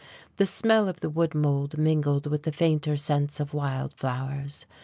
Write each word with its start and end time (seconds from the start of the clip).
The 0.37 0.47
smell 0.47 0.89
of 0.89 1.01
the 1.01 1.11
wood 1.11 1.35
mould 1.35 1.77
mingled 1.77 2.25
with 2.25 2.41
the 2.41 2.51
fainter 2.51 2.97
scents 2.97 3.39
of 3.39 3.53
wild 3.53 3.93
flowers. 3.93 4.65